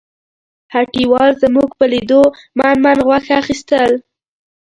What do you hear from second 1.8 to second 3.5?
لیدو من من غوښه